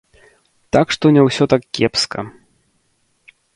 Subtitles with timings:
[0.77, 2.19] Так што не ўсё так кепска.